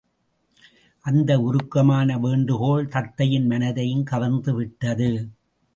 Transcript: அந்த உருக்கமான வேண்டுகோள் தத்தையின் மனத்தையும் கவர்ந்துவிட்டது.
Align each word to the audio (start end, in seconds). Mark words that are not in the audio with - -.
அந்த 1.05 1.39
உருக்கமான 1.39 2.19
வேண்டுகோள் 2.19 2.87
தத்தையின் 2.87 3.45
மனத்தையும் 3.45 4.07
கவர்ந்துவிட்டது. 4.11 5.27